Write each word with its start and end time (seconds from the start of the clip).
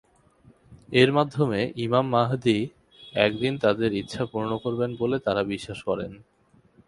এর 0.91 1.09
মাধ্যমে 1.11 1.59
Imam 1.75 2.05
Mahdi 2.09 2.57
একদিন 3.17 3.53
তাদের 3.57 3.89
ইচ্ছা 3.93 4.23
পূর্ণ 4.25 4.51
করবেন 4.57 4.91
বলে 4.95 5.17
তারা 5.19 5.41
বিশ্বাস 5.43 5.79
করেন। 5.83 6.11